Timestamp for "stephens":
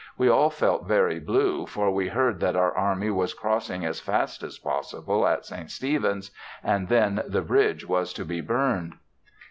5.69-6.31